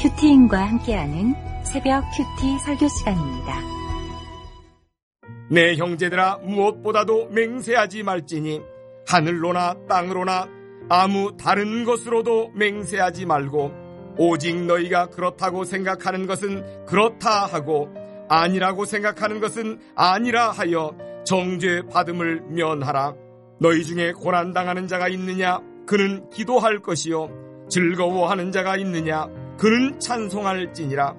[0.00, 3.60] 큐티인과 함께하는 새벽 큐티 설교 시간입니다.
[5.50, 8.62] 내 형제들아 무엇보다도 맹세하지 말지니
[9.06, 10.48] 하늘로나 땅으로나
[10.88, 13.72] 아무 다른 것으로도 맹세하지 말고
[14.16, 17.92] 오직 너희가 그렇다고 생각하는 것은 그렇다 하고
[18.30, 20.96] 아니라고 생각하는 것은 아니라 하여
[21.26, 23.14] 정죄 받음을 면하라.
[23.60, 25.60] 너희 중에 고난 당하는 자가 있느냐?
[25.86, 27.28] 그는 기도할 것이요.
[27.68, 29.28] 즐거워하는 자가 있느냐?
[29.60, 31.14] 그는 찬송할지니라.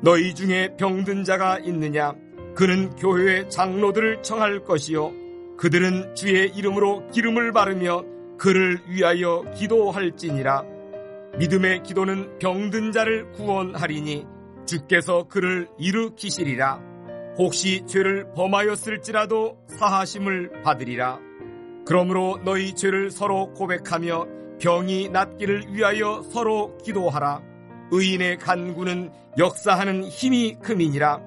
[0.00, 2.14] 너희 중에 병든 자가 있느냐?
[2.54, 5.12] 그는 교회의 장로들을 청할 것이요.
[5.58, 8.02] 그들은 주의 이름으로 기름을 바르며
[8.38, 10.64] 그를 위하여 기도할지니라.
[11.36, 14.24] 믿음의 기도는 병든 자를 구원하리니
[14.64, 16.80] 주께서 그를 일으키시리라.
[17.36, 21.18] 혹시 죄를 범하였을지라도 사하심을 받으리라.
[21.84, 24.26] 그러므로 너희 죄를 서로 고백하며
[24.58, 27.53] 병이 낫기를 위하여 서로 기도하라.
[27.94, 31.20] 의인의 간구는 역사하는 힘이 금이니라.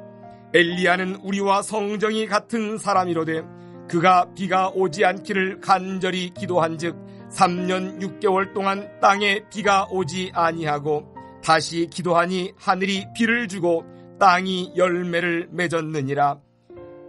[0.53, 3.43] 엘리야는 우리와 성정이 같은 사람이로되
[3.87, 6.95] 그가 비가 오지 않기를 간절히 기도한즉
[7.31, 13.85] 3년 6개월 동안 땅에 비가 오지 아니하고 다시 기도하니 하늘이 비를 주고
[14.19, 16.39] 땅이 열매를 맺었느니라.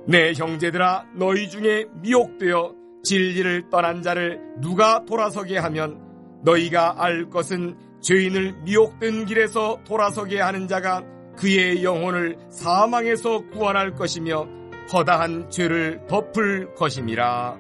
[0.06, 6.00] 내 형제들아 너희 중에 미혹되어 진리를 떠난 자를 누가 돌아서게 하면
[6.44, 11.02] 너희가 알 것은 죄인을 미혹된 길에서 돌아서게 하는 자가
[11.36, 14.46] 그의 영혼을 사망에서 구원할 것이며
[14.92, 17.58] 허다한 죄를 덮을 것임이라.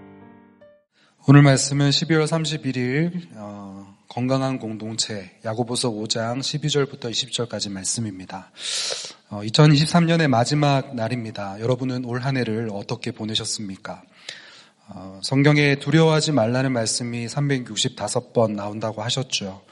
[1.26, 8.50] 오늘 말씀은 12월 31일 어, 건강한 공동체 야고보서 5장 12절부터 20절까지 말씀입니다.
[9.28, 11.60] 어, 2023년의 마지막 날입니다.
[11.60, 14.02] 여러분은 올 한 해를 어떻게 보내셨습니까?
[14.88, 19.62] 어, 성경에 두려워하지 말라는 말씀이 365번 나온다고 하셨죠.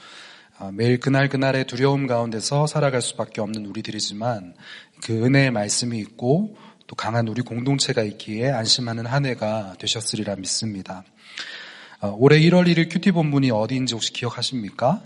[0.59, 4.55] 어, 매일 그날 그날의 두려움 가운데서 살아갈 수밖에 없는 우리들이지만
[5.03, 11.03] 그 은혜의 말씀이 있고 또 강한 우리 공동체가 있기에 안심하는 한 해가 되셨으리라 믿습니다.
[12.01, 15.01] 어, 올해 1월 1일 큐티 본문이 어디인지 혹시 기억하십니까?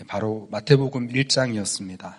[0.00, 2.16] 예, 바로 마태복음 1장이었습니다.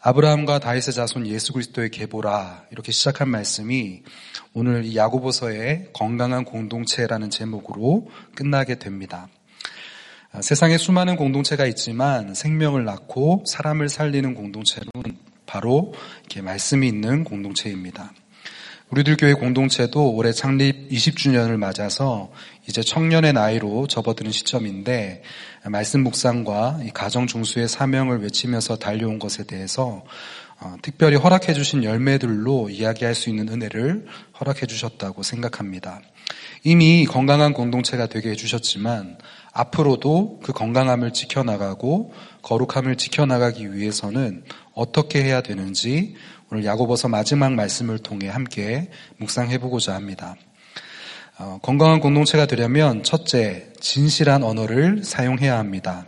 [0.00, 4.02] 아브라함과 다윗의 자손 예수 그리스도의 계보라 이렇게 시작한 말씀이
[4.54, 9.28] 오늘 이 야고보서의 건강한 공동체라는 제목으로 끝나게 됩니다.
[10.38, 14.88] 아, 세상에 수많은 공동체가 있지만 생명을 낳고 사람을 살리는 공동체는
[15.46, 18.12] 바로 이렇게 말씀이 있는 공동체입니다.
[18.90, 22.30] 우리들 교회 공동체도 올해 창립 20주년을 맞아서
[22.68, 25.22] 이제 청년의 나이로 접어드는 시점인데
[25.66, 30.04] 말씀 묵상과 가정 중수의 사명을 외치면서 달려온 것에 대해서
[30.60, 34.06] 어, 특별히 허락해 주신 열매들로 이야기할 수 있는 은혜를
[34.38, 36.00] 허락해 주셨다고 생각합니다.
[36.64, 39.18] 이미 건강한 공동체가 되게 해주셨지만
[39.58, 46.14] 앞으로도 그 건강함을 지켜나가고 거룩함을 지켜나가기 위해서는 어떻게 해야 되는지
[46.50, 50.36] 오늘 야고보서 마지막 말씀을 통해 함께 묵상해 보고자 합니다.
[51.38, 56.06] 어, 건강한 공동체가 되려면 첫째, 진실한 언어를 사용해야 합니다.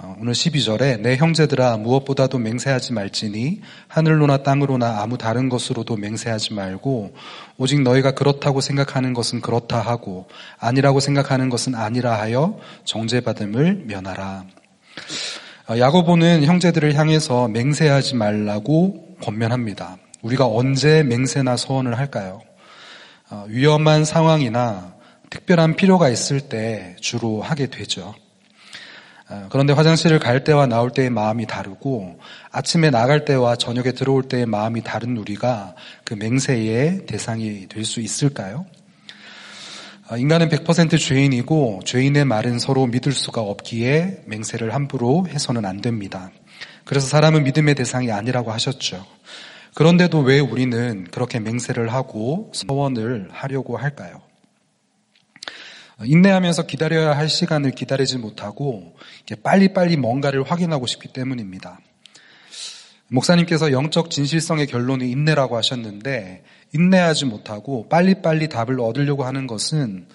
[0.00, 7.14] 어, 오늘 12절에 내 형제들아 무엇보다도 맹세하지 말지니 하늘로나 땅으로나 아무 다른 것으로도 맹세하지 말고
[7.56, 10.28] 오직 너희가 그렇다고 생각하는 것은 그렇다 하고
[10.60, 14.44] 아니라고 생각하는 것은 아니라 하여 정죄받음을 면하라.
[15.68, 19.96] 어, 야고보는 형제들을 향해서 맹세하지 말라고 권면합니다.
[20.22, 22.40] 우리가 언제 맹세나 소원을 할까요?
[23.30, 24.94] 어, 위험한 상황이나
[25.30, 28.14] 특별한 필요가 있을 때 주로 하게 되죠.
[29.30, 32.18] 어, 그런데 화장실을 갈 때와 나올 때의 마음이 다르고
[32.50, 35.74] 아침에 나갈 때와 저녁에 들어올 때의 마음이 다른 우리가
[36.04, 38.66] 그 맹세의 대상이 될 수 있을까요?
[40.10, 46.30] 어, 인간은 100% 죄인이고 죄인의 말은 서로 믿을 수가 없기에 맹세를 함부로 해서는 안 됩니다.
[46.84, 49.04] 그래서 사람은 믿음의 대상이 아니라고 하셨죠.
[49.74, 54.22] 그런데도 왜 우리는 그렇게 맹세를 하고 서원을 하려고 할까요?
[56.04, 58.96] 인내하면서 기다려야 할 시간을 기다리지 못하고
[59.42, 61.80] 빨리빨리 뭔가를 확인하고 싶기 때문입니다.
[63.08, 70.06] 목사님께서 영적 진실성의 결론이 인내라고 하셨는데 인내하지 못하고 빨리빨리 답을 얻으려고 하는 것은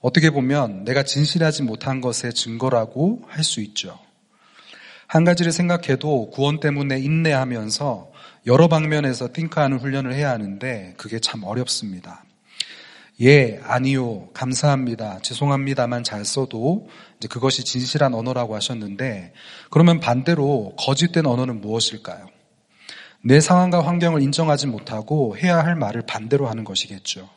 [0.00, 3.98] 어떻게 보면 내가 진실하지 못한 것의 증거라고 할 수 있죠.
[5.06, 8.12] 한 가지를 생각해도 구원 때문에 인내하면서
[8.46, 12.24] 여러 방면에서 띵크하는 훈련을 해야 하는데 그게 참 어렵습니다.
[13.22, 16.88] 예, 아니요, 감사합니다, 죄송합니다만 잘 써도
[17.18, 19.34] 이제 그것이 진실한 언어라고 하셨는데
[19.68, 22.28] 그러면 반대로 거짓된 언어는 무엇일까요?
[23.22, 27.28] 내 상황과 환경을 인정하지 못하고 해야 할 말을 반대로 하는 것이겠죠.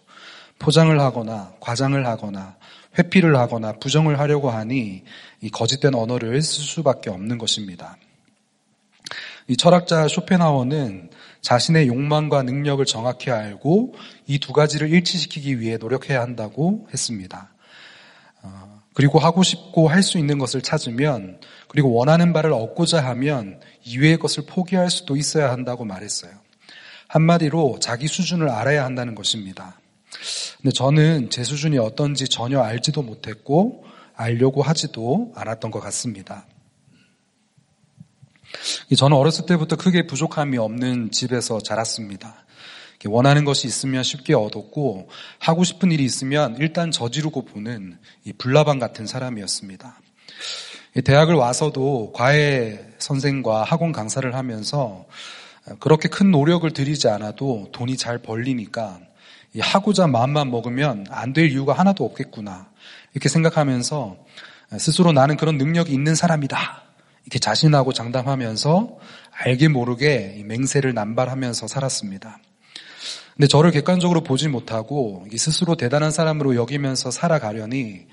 [0.58, 2.56] 포장을 하거나 과장을 하거나
[2.98, 5.04] 회피를 하거나 부정을 하려고 하니
[5.42, 7.98] 이 거짓된 언어를 쓸 수밖에 없는 것입니다.
[9.48, 11.10] 이 철학자 쇼펜하워는
[11.42, 13.96] 자신의 욕망과 능력을 정확히 알고
[14.28, 17.52] 이 두 가지를 일치시키기 위해 노력해야 한다고 했습니다.
[18.42, 24.18] 어, 그리고 하고 싶고 할 수 있는 것을 찾으면 그리고 원하는 바를 얻고자 하면 이외의
[24.18, 26.32] 것을 포기할 수도 있어야 한다고 말했어요.
[27.08, 29.80] 한마디로 자기 수준을 알아야 한다는 것입니다.
[30.62, 33.86] 근데 저는 제 수준이 어떤지 전혀 알지도 못했고
[34.16, 36.46] 알려고 하지도 않았던 것 같습니다.
[38.96, 42.46] 저는 어렸을 때부터 크게 부족함이 없는 집에서 자랐습니다.
[43.08, 45.10] 원하는 것이 있으면 쉽게 얻었고
[45.40, 47.98] 하고 싶은 일이 있으면 일단 저지르고 보는
[48.38, 50.00] 불나방 같은 사람이었습니다.
[51.04, 55.06] 대학을 와서도 과외 선생과 학원 강사를 하면서
[55.80, 59.00] 그렇게 큰 노력을 들이지 않아도 돈이 잘 벌리니까
[59.60, 62.70] 하고자 마음만 먹으면 안 될 이유가 하나도 없겠구나
[63.14, 64.18] 이렇게 생각하면서
[64.78, 66.84] 스스로 나는 그런 능력이 있는 사람이다
[67.26, 68.98] 이렇게 자신하고 장담하면서
[69.32, 72.40] 알게 모르게 맹세를 남발하면서 살았습니다.
[73.36, 78.06] 근데 저를 객관적으로 보지 못하고 스스로 대단한 사람으로 여기면서 살아가려니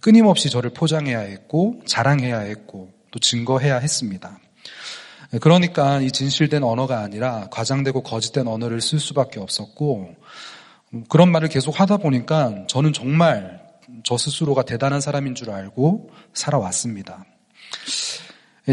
[0.00, 4.38] 끊임없이 저를 포장해야 했고 자랑해야 했고 또 증거해야 했습니다.
[5.40, 10.14] 그러니까 이 진실된 언어가 아니라 과장되고 거짓된 언어를 쓸 수밖에 없었고
[11.08, 13.62] 그런 말을 계속 하다 보니까 저는 정말
[14.04, 17.24] 저 스스로가 대단한 사람인 줄 알고 살아왔습니다.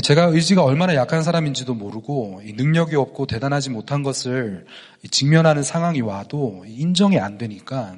[0.04, 4.68] 제가 의지가 얼마나 약한 사람인지도 모르고 능력이 없고 대단하지 못한 것을
[5.10, 7.96] 직면하는 상황이 와도 인정이 안 되니까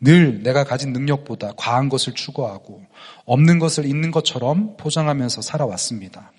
[0.00, 2.82] 늘 내가 가진 능력보다 과한 것을 추구하고
[3.26, 6.32] 없는 것을 있는 것처럼 포장하면서 살아왔습니다.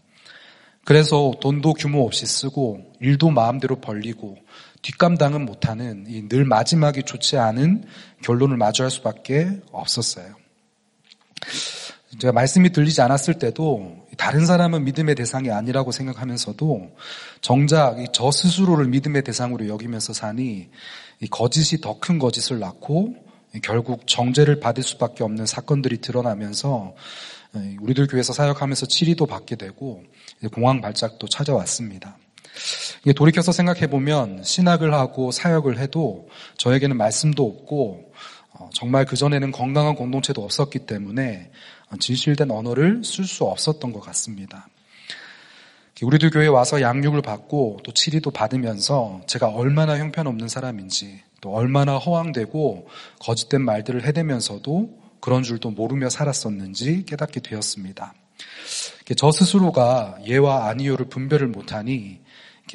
[0.85, 4.37] 그래서 돈도 규모 없이 쓰고 일도 마음대로 벌리고
[4.81, 7.83] 뒷감당은 못하는 늘 마지막이 좋지 않은
[8.23, 10.33] 결론을 마주할 수밖에 없었어요.
[12.17, 16.91] 제가 말씀이 들리지 않았을 때도 다른 사람은 믿음의 대상이 아니라고 생각하면서도
[17.39, 20.69] 정작 저 스스로를 믿음의 대상으로 여기면서 사니
[21.31, 23.15] 거짓이 더 큰 거짓을 낳고
[23.63, 26.95] 결국 정죄를 받을 수밖에 없는 사건들이 드러나면서
[27.79, 30.03] 우리들 교회에서 사역하면서 치리도 받게 되고
[30.53, 32.17] 공황 발작도 찾아왔습니다.
[33.15, 36.27] 돌이켜서 생각해 보면 신학을 하고 사역을 해도
[36.57, 38.11] 저에게는 말씀도 없고
[38.51, 41.49] 어, 정말 그 전에는 건강한 공동체도 없었기 때문에
[41.97, 44.67] 진실된 언어를 쓸 수 없었던 것 같습니다.
[46.01, 52.87] 우리들 교회에 와서 양육을 받고 또 치리도 받으면서 제가 얼마나 형편없는 사람인지 또 얼마나 허황되고
[53.19, 58.13] 거짓된 말들을 해대면서도 그런 줄도 모르며 살았었는지 깨닫게 되었습니다.
[59.17, 62.19] 저 스스로가 예와 아니요를 분별을 못하니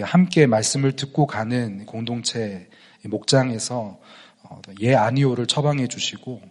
[0.01, 2.69] 함께 말씀을 듣고 가는 공동체
[3.05, 3.99] 목장에서
[4.43, 6.43] 어, 예 아니요를 처방해 주시고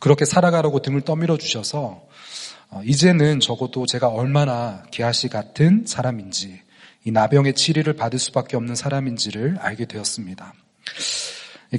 [0.00, 2.07] 그렇게 살아가라고 등을 떠밀어 주셔서 어,
[2.84, 6.60] 이제는 적어도 제가 얼마나 개아시 같은 사람인지
[7.04, 10.52] 이 나병의 치리를 받을 수밖에 없는 사람인지를 알게 되었습니다.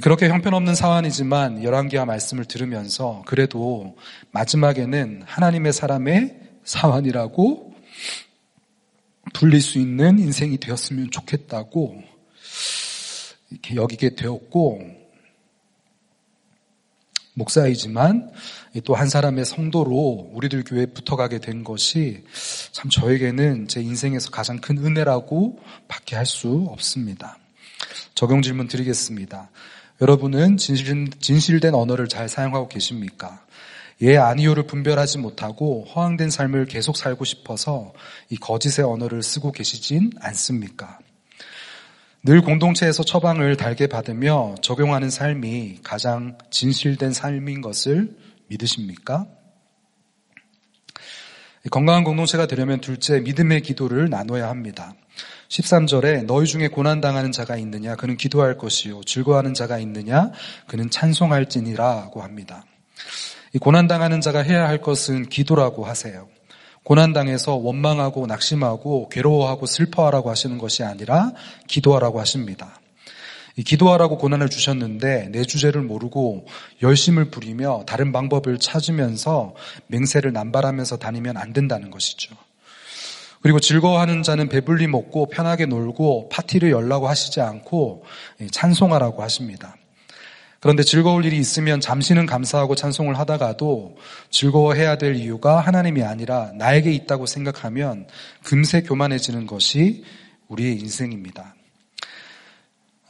[0.02, 3.96] 그렇게 형편없는 사안이지만 열왕기와 말씀을 들으면서 그래도
[4.30, 7.74] 마지막에는 하나님의 사람의 사안이라고
[9.34, 12.02] 불릴 수 있는 인생이 되었으면 좋겠다고
[13.50, 14.80] 이렇게 여기게 되었고
[17.34, 18.32] 목사이지만
[18.84, 22.22] 또 한 사람의 성도로 우리들 교회에 붙어가게 된 것이
[22.70, 25.58] 참 저에게는 제 인생에서 가장 큰 은혜라고
[25.88, 27.36] 밖에 할 수 없습니다.
[28.14, 29.50] 적용 질문 드리겠습니다.
[30.00, 33.44] 여러분은 진실, 진실 된 언어를 잘 사용하고 계십니까?
[34.02, 37.92] 예, 아니요를 분별하지 못하고 허황된 삶을 계속 살고 싶어서
[38.30, 40.98] 이 거짓의 언어를 쓰고 계시진 않습니까?
[42.22, 48.16] 늘 공동체에서 처방을 달게 받으며 적용하는 삶이 가장 진실된 삶인 것을
[48.50, 49.26] 믿으십니까?
[51.70, 54.94] 건강한 공동체가 되려면 둘째 믿음의 기도를 나눠야 합니다.
[55.48, 60.30] 13절에 너희 중에 고난당하는 자가 있느냐 그는 기도할 것이요 즐거워하는 자가 있느냐
[60.66, 62.64] 그는 찬송할지니라고 합니다.
[63.52, 66.28] 이 고난당하는 자가 해야 할 것은 기도라고 하세요.
[66.84, 71.32] 고난당해서 원망하고 낙심하고 괴로워하고 슬퍼하라고 하시는 것이 아니라
[71.66, 72.79] 기도하라고 하십니다.
[73.56, 76.46] 이 기도하라고 고난을 주셨는데 내 주제를 모르고
[76.82, 79.54] 열심을 부리며 다른 방법을 찾으면서
[79.88, 82.34] 맹세를 남발하면서 다니면 안 된다는 것이죠.
[83.42, 88.04] 그리고 즐거워하는 자는 배불리 먹고 편하게 놀고 파티를 열라고 하시지 않고
[88.50, 89.76] 찬송하라고 하십니다.
[90.60, 93.96] 그런데 즐거울 일이 있으면 잠시는 감사하고 찬송을 하다가도
[94.28, 98.06] 즐거워해야 될 이유가 하나님이 아니라 나에게 있다고 생각하면
[98.44, 100.04] 금세 교만해지는 것이
[100.48, 101.54] 우리의 인생입니다.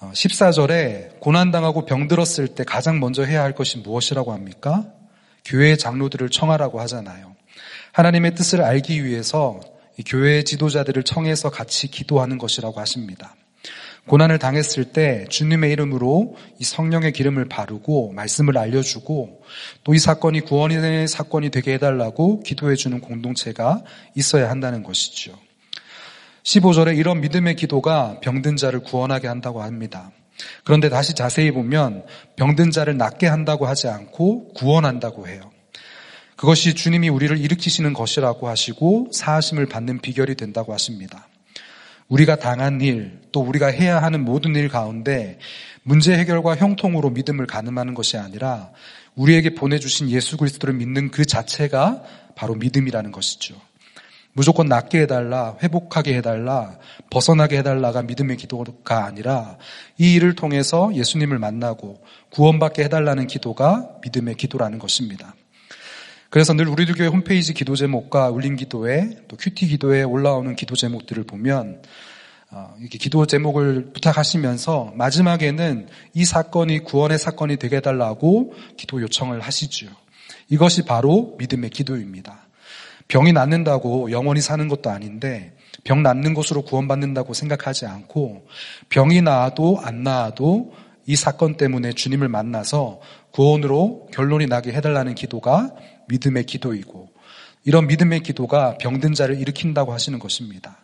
[0.01, 4.87] 14절에 어, 고난당하고 병들었을 때 가장 먼저 해야 할 것이 무엇이라고 합니까?
[5.45, 7.35] 교회의 장로들을 청하라고 하잖아요.
[7.93, 9.61] 하나님의 뜻을 알기 위해서
[10.07, 13.35] 교회 지도자들을 청해서 같이 기도하는 것이라고 하십니다.
[14.07, 19.43] 고난을 당했을 때 주님의 이름으로 이 성령의 기름을 바르고 말씀을 알려주고
[19.85, 23.83] 또 이 사건이 구원의 사건이 되게 해달라고 기도해주는 공동체가
[24.15, 25.39] 있어야 한다는 것이죠.
[26.43, 30.11] 15절에 이런 믿음의 기도가 병든 자를 구원하게 한다고 합니다.
[30.65, 32.05] 그런데 다시 자세히 보면
[32.37, 35.51] 병든 자를 낫게 한다고 하지 않고 구원한다고 해요.
[36.37, 41.29] 그것이 주님이 우리를 일으키시는 것이라고 하시고 사하심을 받는 비결이 된다고 하십니다.
[42.09, 45.39] 우리가 당한 일, 또 우리가 해야 하는 모든 일 가운데
[45.83, 48.71] 문제 해결과 형통으로 믿음을 가늠하는 것이 아니라
[49.15, 52.03] 우리에게 보내주신 예수 그리스도를 믿는 그 자체가
[52.35, 53.55] 바로 믿음이라는 것이죠.
[54.33, 56.79] 무조건 낫게 해달라, 회복하게 해달라,
[57.11, 59.59] 벗어나게 해달라가 믿음의 기도가 아니라
[59.99, 65.35] 이 일을 통해서 예수님을 만나고 구원받게 해달라는 기도가 믿음의 기도라는 것입니다.
[66.31, 71.25] 그래서 늘 우리들 교회 홈페이지 기도 제목과 울림 기도에 또 큐티 기도에 올라오는 기도 제목들을
[71.25, 71.83] 보면
[72.53, 79.89] 어, 이렇게 기도 제목을 부탁하시면서 마지막에는 이 사건이 구원의 사건이 되게 해달라고 기도 요청을 하시죠.
[80.49, 82.47] 이것이 바로 믿음의 기도입니다.
[83.11, 85.53] 병이 낫는다고 영원히 사는 것도 아닌데
[85.83, 88.47] 병 낫는 것으로 구원받는다고 생각하지 않고
[88.89, 90.73] 병이 나아도 안 나아도
[91.07, 93.01] 이 사건 때문에 주님을 만나서
[93.33, 95.75] 구원으로 결론이 나게 해달라는 기도가
[96.09, 97.09] 믿음의 기도이고
[97.65, 100.79] 이런 믿음의 기도가 병든 자를 일으킨다고 하시는 것입니다.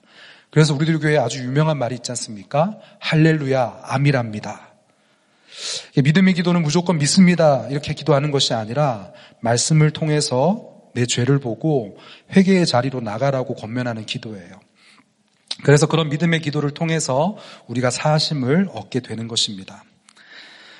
[0.50, 2.78] 그래서 우리들 교회에 아주 유명한 말이 있지 않습니까?
[2.98, 4.72] 할렐루야, 아미랍니다.
[5.96, 7.66] 믿음의 기도는 무조건 믿습니다.
[7.70, 11.98] 이렇게 기도하는 것이 아니라 말씀을 통해서 내 죄를 보고
[12.34, 14.58] 회개의 자리로 나가라고 권면하는 기도예요.
[15.62, 17.36] 그래서 그런 믿음의 기도를 통해서
[17.66, 19.84] 우리가 사심을 얻게 되는 것입니다.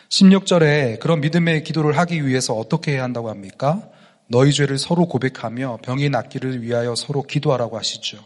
[0.08, 3.88] 16절에 그런 믿음의 기도를 하기 위해서 어떻게 해야 한다고 합니까?
[4.28, 8.18] 너희 죄를 서로 고백하며 병이 낫기를 위하여 서로 기도하라고 하시죠.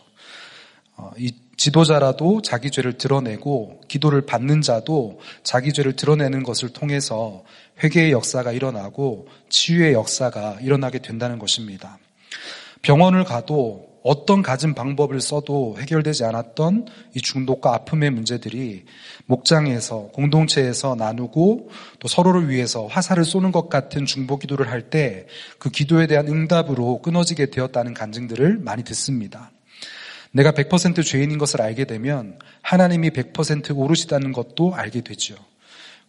[0.96, 7.42] 어, 이 지도자라도 자기 죄를 드러내고 기도를 받는 자도 자기 죄를 드러내는 것을 통해서
[7.82, 11.98] 회개의 역사가 일어나고 치유의 역사가 일어나게 된다는 것입니다.
[12.82, 18.84] 병원을 가도 어떤 가진 방법을 써도 해결되지 않았던 이 중독과 아픔의 문제들이
[19.26, 25.26] 목장에서 공동체에서 나누고 또 서로를 위해서 화살을 쏘는 것 같은 중보 기도를 할 때
[25.58, 29.50] 그 기도에 대한 응답으로 끊어지게 되었다는 간증들을 많이 듣습니다.
[30.32, 35.34] 내가 100% 죄인인 것을 알게 되면 하나님이 100% 오르시다는 것도 알게 되죠.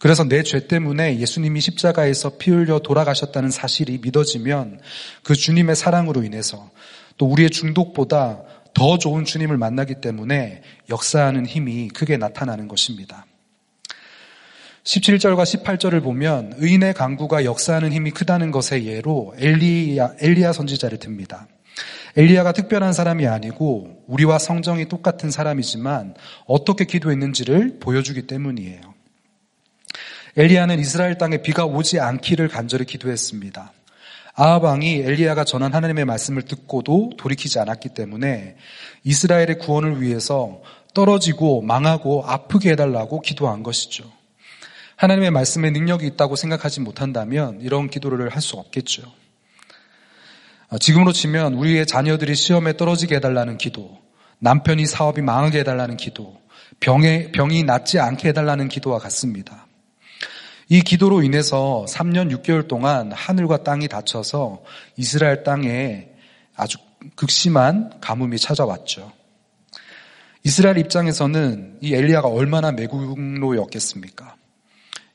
[0.01, 4.79] 그래서 내 죄 때문에 예수님이 십자가에서 피 흘려 돌아가셨다는 사실이 믿어지면
[5.21, 6.71] 그 주님의 사랑으로 인해서
[7.17, 8.41] 또 우리의 중독보다
[8.73, 13.27] 더 좋은 주님을 만나기 때문에 역사하는 힘이 크게 나타나는 것입니다.
[14.85, 21.47] 17절과 18절을 보면 의인의 강구가 역사하는 힘이 크다는 것의 예로 엘리야, 엘리야 선지자를 듭니다.
[22.17, 26.15] 엘리야가 특별한 사람이 아니고 우리와 성정이 똑같은 사람이지만
[26.47, 28.90] 어떻게 기도했는지를 보여주기 때문이에요.
[30.37, 33.73] 엘리야는 이스라엘 땅에 비가 오지 않기를 간절히 기도했습니다.
[34.33, 38.55] 아하방이 엘리야가 전한 하나님의 말씀을 듣고도 돌이키지 않았기 때문에
[39.03, 40.61] 이스라엘의 구원을 위해서
[40.93, 44.09] 떨어지고 망하고 아프게 해달라고 기도한 것이죠.
[44.95, 49.03] 하나님의 말씀에 능력이 있다고 생각하지 못한다면 이런 기도를 할 수 없겠죠.
[50.69, 53.97] 어, 지금으로 치면 우리의 자녀들이 시험에 떨어지게 해달라는 기도,
[54.39, 56.39] 남편이 사업이 망하게 해달라는 기도,
[56.79, 59.67] 병에, 병이 낫지 않게 해달라는 기도와 같습니다.
[60.71, 64.63] 이 기도로 인해서 3년 6개월 동안 하늘과 땅이 닫혀서
[64.95, 66.07] 이스라엘 땅에
[66.55, 66.77] 아주
[67.17, 69.11] 극심한 가뭄이 찾아왔죠.
[70.45, 74.37] 이스라엘 입장에서는 이 엘리야가 얼마나 매국노였겠습니까?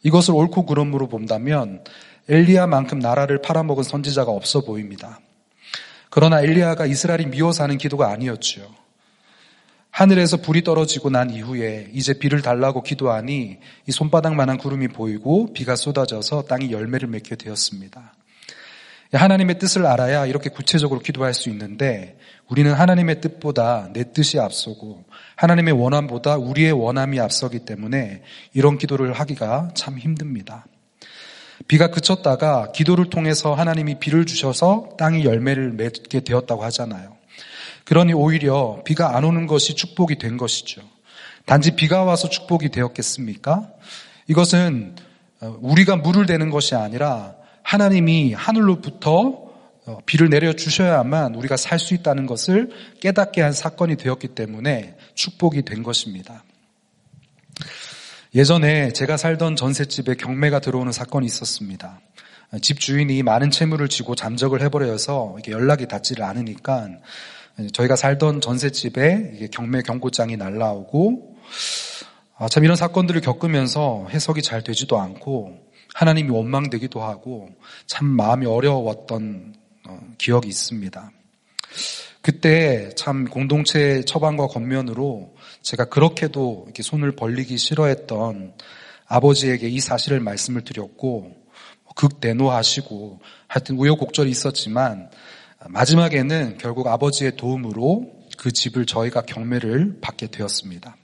[0.02, 1.82] 이것을 옳고 그름으로 본다면
[2.28, 5.20] 엘리야만큼 나라를 팔아먹은 선지자가 없어 보입니다.
[6.10, 8.75] 그러나 엘리야가 이스라엘이 미워서 하는 기도가 아니었죠.
[9.96, 16.42] 하늘에서 불이 떨어지고 난 이후에 이제 비를 달라고 기도하니 이 손바닥만한 구름이 보이고 비가 쏟아져서
[16.42, 18.12] 땅이 열매를 맺게 되었습니다.
[19.14, 25.04] 하나님의 뜻을 알아야 이렇게 구체적으로 기도할 수 있는데 우리는 하나님의 뜻보다 내 뜻이 앞서고
[25.36, 28.22] 하나님의 원함보다 우리의 원함이 앞서기 때문에
[28.52, 30.66] 이런 기도를 하기가 참 힘듭니다.
[31.68, 37.15] 비가 그쳤다가 기도를 통해서 하나님이 비를 주셔서 땅이 열매를 맺게 되었다고 하잖아요.
[37.87, 40.83] 그러니 오히려 비가 안 오는 것이 축복이 된 것이죠.
[41.47, 43.71] 단지 비가 와서 축복이 되었겠습니까?
[44.26, 44.97] 이것은
[45.40, 49.47] 어, 우리가 물을 대는 것이 아니라 하나님이 하늘로부터
[49.87, 55.62] 어, 비를 내려 주셔야만 우리가 살 수 있다는 것을 깨닫게 한 사건이 되었기 때문에 축복이
[55.62, 56.43] 된 것입니다.
[58.35, 62.00] 예전에 제가 살던 전셋집에 경매가 들어오는 사건이 있었습니다.
[62.62, 66.88] 집 주인이 많은 채무를 지고 잠적을 해버려서 연락이 닿지를 않으니까
[67.72, 71.36] 저희가 살던 전셋집에 이게 경매 경고장이 날라오고
[72.36, 75.58] 아, 참 이런 사건들을 겪으면서 해석이 잘 되지도 않고
[75.94, 77.48] 하나님이 원망되기도 하고
[77.86, 79.54] 참 마음이 어려웠던
[79.88, 81.10] 어, 기억이 있습니다.
[82.20, 88.54] 그때 참 공동체 처방과 겉면으로 제가 그렇게도 이렇게 손을 벌리기 싫어했던
[89.06, 91.46] 아버지에게 이 사실을 말씀을 드렸고
[91.94, 95.08] 극대노하시고 하여튼 우여곡절이 있었지만
[95.68, 100.96] 마지막에는 결국 아버지의 도움으로 그 집을 저희가 경매를 받게 되었습니다.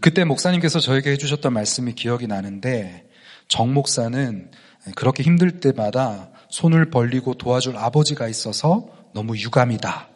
[0.00, 3.08] 그때 목사님께서 저에게 해주셨던 말씀이 기억이 나는데
[3.48, 4.50] 정 목사는
[4.94, 10.08] 그렇게 힘들 때마다 손을 벌리고 도와줄 아버지가 있어서 너무 유감이다.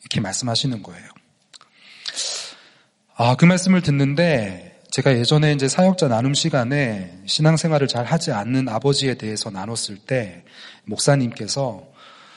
[0.00, 1.08] 이렇게 말씀하시는 거예요.
[3.16, 9.14] 아, 그 말씀을 듣는데 제가 예전에 이제 사역자 나눔 시간에 신앙생활을 잘 하지 않는 아버지에
[9.14, 10.44] 대해서 나눴을 때
[10.84, 11.93] 목사님께서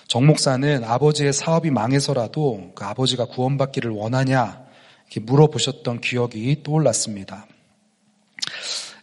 [0.08, 4.66] 정 목사는 아버지의 사업이 망해서라도 그 아버지가 구원받기를 원하냐
[5.06, 7.46] 이렇게 물어보셨던 기억이 떠올랐습니다.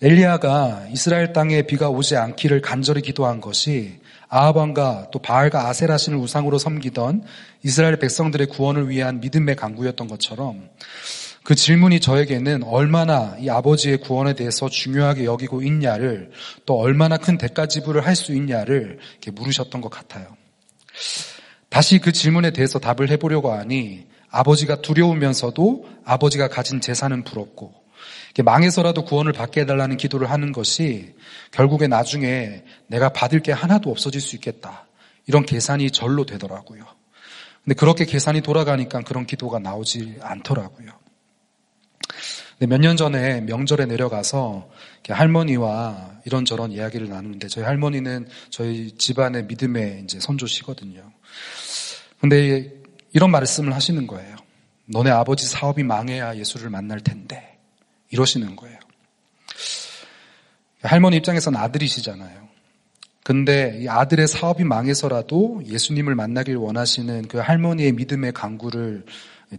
[0.01, 6.59] 엘리야가 이스라엘 땅에 비가 오지 않기를 간절히 기도한 것이 아하방과 또 바알과 아세라 신을 우상으로
[6.59, 7.25] 섬기던
[7.63, 10.71] 이스라엘 백성들의 구원을 위한 믿음의 강구였던 것처럼
[11.43, 16.31] 그 질문이 저에게는 얼마나 이 아버지의 구원에 대해서 중요하게 여기고 있냐를
[16.65, 20.27] 또 얼마나 큰 대가 지불을 할 수 있냐를 이렇게 물으셨던 것 같아요.
[21.69, 27.73] 다시 그 질문에 대해서 답을 해보려고 하니 아버지가 두려우면서도 아버지가 가진 재산은 부럽고
[28.43, 31.15] 망해서라도 구원을 받게 해달라는 기도를 하는 것이
[31.53, 34.87] 결국에 나중에 내가 받을 게 하나도 없어질 수 있겠다.
[35.27, 36.85] 이런 계산이 절로 되더라고요.
[37.63, 41.04] 근데 그렇게 계산이 돌아가니까 그런 기도가 나오지 않더라고요.
[42.61, 44.71] 몇 년 전에 명절에 내려가서
[45.09, 51.03] 할머니와 이런저런 이야기를 나누는데 저희 할머니는 저희 집안의 믿음의 이제 선조시거든요.
[52.21, 52.73] 근데
[53.13, 54.37] 이런 말씀을 하시는 거예요.
[54.87, 57.59] 너네 아버지 사업이 망해야 예수를 만날 텐데.
[58.11, 58.79] 이러시는 거예요.
[60.83, 62.45] 할머니 입장에서는 아들이시잖아요.
[63.25, 69.05] 근데 이 아들의 사업이 망해서라도 예수님을 만나길 원하시는 그 할머니의 믿음의 강구를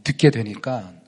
[0.04, 1.05] 듣게 되니까 아,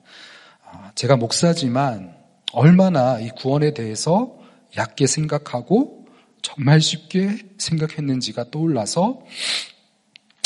[0.96, 2.16] 제가 목사지만
[2.54, 4.36] 얼마나 이 구원에 대해서
[4.76, 6.06] 얕게 생각하고
[6.42, 9.22] 정말 쉽게 생각했는지가 떠올라서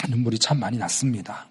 [0.09, 1.47] 눈물이 참 많이 났습니다.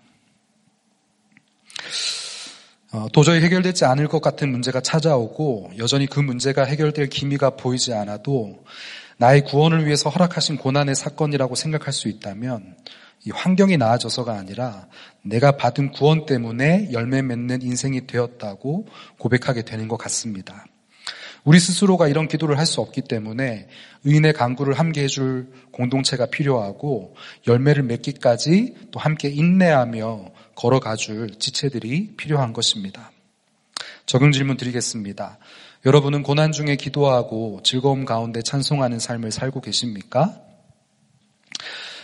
[2.93, 8.65] 어, 도저히 해결되지 않을 것 같은 문제가 찾아오고 여전히 그 문제가 해결될 기미가 보이지 않아도
[9.17, 12.77] 나의 구원을 위해서 허락하신 고난의 사건이라고 생각할 수 있다면
[13.25, 14.87] 이 환경이 나아져서가 아니라
[15.23, 18.87] 내가 받은 구원 때문에 열매 맺는 인생이 되었다고
[19.19, 20.65] 고백하게 되는 것 같습니다.
[21.45, 23.69] 우리 스스로가 이런 기도를 할 수 없기 때문에
[24.05, 33.11] 의인의 강구를 함께 해줄 공동체가 필요하고 열매를 맺기까지 또 함께 인내하며 걸어가줄 지체들이 필요한 것입니다.
[34.07, 35.39] 적용 질문 드리겠습니다.
[35.87, 40.41] 여러분은 고난 중에 기도하고 즐거움 가운데 찬송하는 삶을 살고 계십니까?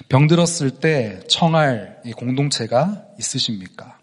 [0.09, 3.99] 병들었을 때 청할 공동체가 있으십니까?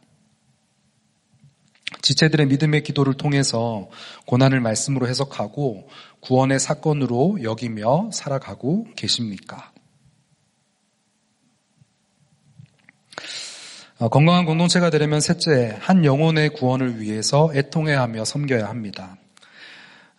[2.02, 3.90] 지체들의 믿음의 기도를 통해서
[4.26, 5.88] 고난을 말씀으로 해석하고
[6.20, 9.72] 구원의 사건으로 여기며 살아가고 계십니까?
[14.00, 19.16] 어, 건강한 공동체가 되려면 셋째, 한 영혼의 구원을 위해서 애통해 하며 섬겨야 합니다.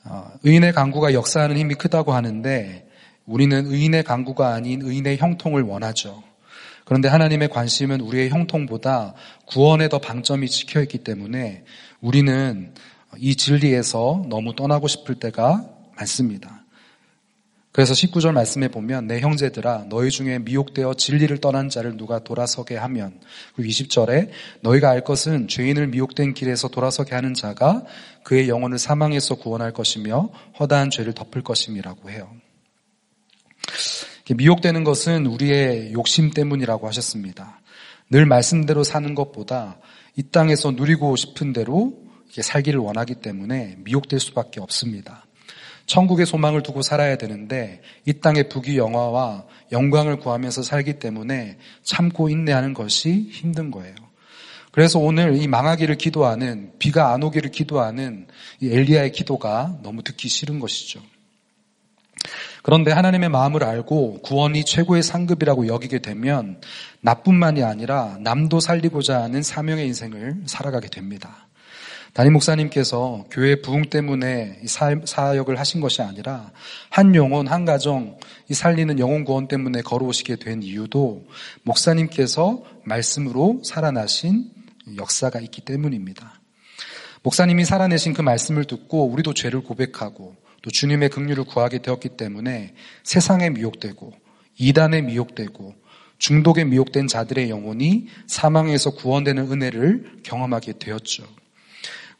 [0.04, 2.88] 어, 의인의 강구가 역사하는 힘이 크다고 하는데
[3.26, 6.22] 우리는 의인의 강구가 아닌 의인의 형통을 원하죠.
[6.84, 9.14] 그런데 하나님의 관심은 우리의 형통보다
[9.46, 11.64] 구원에 더 방점이 찍혀 있기 때문에
[12.00, 12.74] 우리는
[13.16, 15.64] 이 진리에서 너무 떠나고 싶을 때가
[15.96, 16.64] 많습니다.
[17.72, 23.18] 그래서 19절 말씀에 보면 내 형제들아 너희 중에 미혹되어 진리를 떠난 자를 누가 돌아서게 하면
[23.56, 24.28] 그리고 20절에
[24.60, 27.82] 너희가 알 것은 죄인을 미혹된 길에서 돌아서게 하는 자가
[28.22, 32.30] 그의 영혼을 사망에서 구원할 것이며 허다한 죄를 덮을 것임이라고 해요.
[34.32, 37.60] 미혹되는 것은 우리의 욕심 때문이라고 하셨습니다.
[38.10, 39.78] 늘 말씀대로 사는 것보다
[40.16, 41.92] 이 땅에서 누리고 싶은 대로
[42.30, 45.26] 살기를 원하기 때문에 미혹될 수밖에 없습니다.
[45.86, 52.72] 천국의 소망을 두고 살아야 되는데 이 땅의 부귀 영화와 영광을 구하면서 살기 때문에 참고 인내하는
[52.72, 53.94] 것이 힘든 거예요.
[54.72, 58.26] 그래서 오늘 이 망하기를 기도하는 비가 안 오기를 기도하는
[58.60, 61.00] 이 엘리야의 기도가 너무 듣기 싫은 것이죠.
[62.64, 66.62] 그런데 하나님의 마음을 알고 구원이 최고의 상급이라고 여기게 되면
[67.02, 71.46] 나뿐만이 아니라 남도 살리고자 하는 사명의 인생을 살아가게 됩니다.
[72.14, 74.62] 담임 목사님께서 교회 부흥 때문에
[75.04, 76.52] 사역을 하신 것이 아니라
[76.88, 78.16] 한 영혼, 한 가정,
[78.48, 81.26] 이 살리는 영혼 구원 때문에 걸어오시게 된 이유도
[81.64, 84.50] 목사님께서 말씀으로 살아나신
[84.96, 86.40] 역사가 있기 때문입니다.
[87.22, 92.72] 목사님이 살아내신 그 말씀을 듣고 우리도 죄를 고백하고 또 주님의 긍휼을 구하게 되었기 때문에
[93.02, 94.14] 세상에 미혹되고
[94.56, 95.74] 이단에 미혹되고
[96.16, 101.24] 중독에 미혹된 자들의 영혼이 사망에서 구원되는 은혜를 경험하게 되었죠.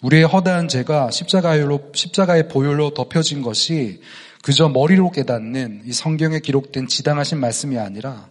[0.02, 4.02] 우리의 허다한 죄가 십자가로, 십자가의 보혈로 덮여진 것이
[4.42, 8.28] 그저 머리로 깨닫는 이 성경에 기록된 지당하신 말씀이 아니라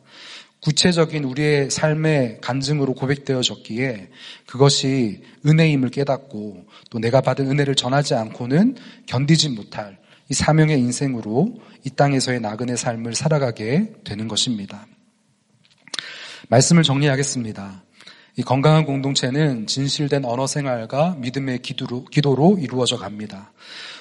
[0.62, 4.10] 구체적인 우리의 삶의 간증으로 고백되어졌기에
[4.46, 11.90] 그것이 은혜임을 깨닫고 또 내가 받은 은혜를 전하지 않고는 견디지 못할 이 사명의 인생으로 이
[11.90, 14.88] 땅에서의 나그네 삶을 살아가게 되는 것입니다.
[16.50, 17.84] 말씀을 정리하겠습니다.
[18.36, 23.52] 이 건강한 공동체는 진실된 언어 생활과 믿음의 기도로, 기도로 이루어져 갑니다.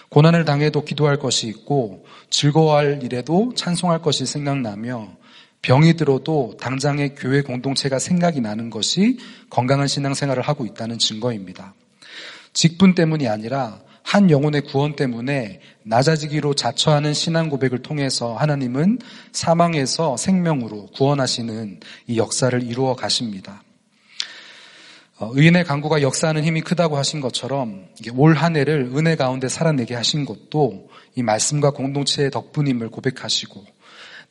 [0.09, 5.17] 고난을 당해도 기도할 것이 있고 즐거워할 일에도 찬송할 것이 생각나며
[5.63, 11.75] 병이 들어도 당장의 교회 공동체가 생각이 나는 것이 건강한 신앙생활을 하고 있다는 증거입니다.
[12.53, 18.99] 직분 때문이 아니라 한 영혼의 구원 때문에 낮아지기로 자처하는 신앙 고백을 통해서 하나님은
[19.33, 23.63] 사망에서 생명으로 구원하시는 이 역사를 이루어 가십니다.
[25.19, 27.87] 어, 의인의 강구가 역사하는 힘이 크다고 하신 것처럼
[28.17, 33.65] 올 한 해를 은혜 가운데 살아내게 하신 것도 이 말씀과 공동체의 덕분임을 고백하시고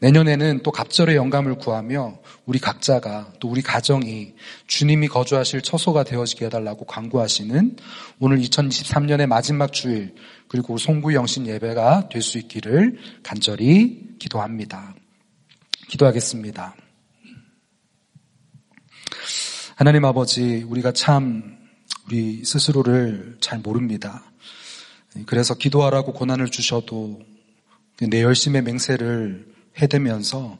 [0.02, 4.34] 내년에는 또 갑절의 영감을 구하며 우리 각자가 또 우리 가정이
[4.66, 7.78] 주님이 거주하실 처소가 되어지게 해달라고 강구하시는
[8.20, 10.16] 오늘 2023년의 마지막 주일
[10.48, 14.96] 그리고 송구 영신 예배가 될 수 있기를 간절히 기도합니다.
[15.88, 16.76] 기도하겠습니다.
[19.76, 21.58] 하나님 아버지, 우리가 참
[22.08, 24.24] 우리 스스로를 잘 모릅니다.
[25.28, 27.20] 그래서 기도하라고 고난을 주셔도
[28.00, 30.58] 내 열심의 맹세를 해대면서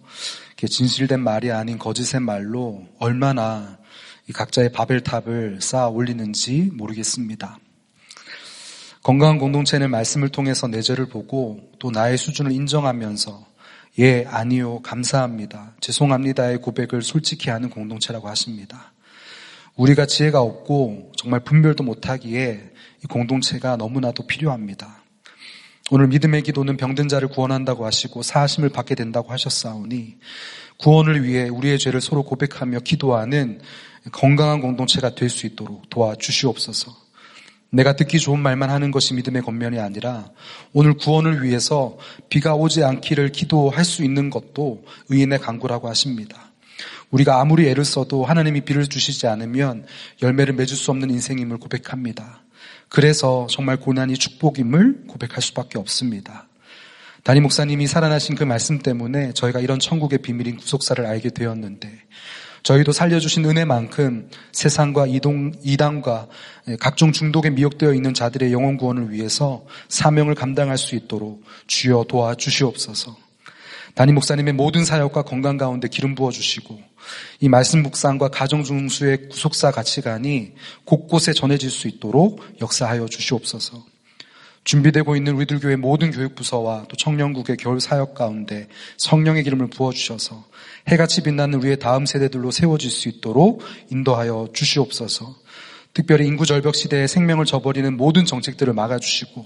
[0.68, 3.80] 진실된 말이 아닌 거짓의 말로 얼마나
[4.32, 7.58] 각자의 바벨탑을 쌓아 올리는지 모르겠습니다.
[9.04, 13.52] 건강한 공동체는 말씀을 통해서 내 죄를 보고 또 나의 수준을 인정하면서
[14.00, 15.74] 예, 아니요, 감사합니다.
[15.82, 18.94] 죄송합니다의 고백을 솔직히 하는 공동체라고 하십니다.
[19.76, 22.72] 우리가 지혜가 없고 정말 분별도 못하기에
[23.04, 25.01] 이 공동체가 너무나도 필요합니다.
[25.94, 30.16] 오늘 믿음의 기도는 병든 자를 구원한다고 하시고 사하심을 받게 된다고 하셨사오니
[30.78, 33.60] 구원을 위해 우리의 죄를 서로 고백하며 기도하는
[34.14, 36.96] 건강한 공동체가 될 수 있도록 도와주시옵소서.
[37.72, 40.30] 내가 듣기 좋은 말만 하는 것이 믿음의 겉면이 아니라
[40.72, 41.98] 오늘 구원을 위해서
[42.30, 46.54] 비가 오지 않기를 기도할 수 있는 것도 의인의 강구라고 하십니다.
[47.10, 49.86] 우리가 아무리 애를 써도 하나님이 비를 주시지 않으면
[50.22, 52.44] 열매를 맺을 수 없는 인생임을 고백합니다.
[52.92, 56.48] 그래서 정말 고난이 축복임을 고백할 수밖에 없습니다.
[57.24, 61.90] 담임 목사님이 살아나신 그 말씀 때문에 저희가 이런 천국의 비밀인 구속사를 알게 되었는데
[62.64, 66.28] 저희도 살려주신 은혜만큼 세상과 이동, 이단과
[66.82, 73.16] 각종 중독에 미혹되어 있는 자들의 영혼 구원을 위해서 사명을 감당할 수 있도록 주여 도와주시옵소서.
[73.96, 76.80] 담임 목사님의 모든 사역과 건강 가운데 기름 부어 주시고
[77.40, 80.54] 이 말씀 묵상과 가정 중수의 구속사 가치관이
[80.86, 83.92] 곳곳에 전해질 수 있도록 역사하여 주시옵소서.
[84.64, 89.92] 준비되고 있는 우리들 교회 모든 교육 부서와 또 청년국의 겨울 사역 가운데 성령의 기름을 부어
[89.92, 90.46] 주셔서
[90.88, 95.36] 해같이 빛나는 우리의 다음 세대들로 세워질 수 있도록 인도하여 주시옵소서.
[95.94, 99.46] 특별히 인구 절벽 시대에 생명을 저버리는 모든 정책들을 막아주시고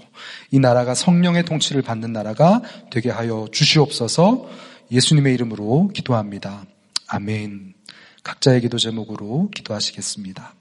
[0.52, 4.48] 이 나라가 성령의 통치를 받는 나라가 되게 하여 주시옵소서
[4.90, 6.64] 예수님의 이름으로 기도합니다.
[7.08, 7.74] 아멘.
[8.22, 10.55] 각자의 기도 제목으로 기도하시겠습니다.